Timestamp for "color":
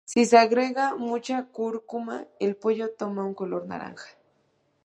3.35-3.67